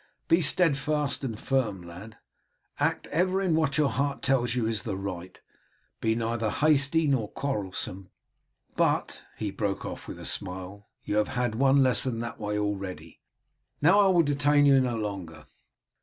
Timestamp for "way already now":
12.39-13.99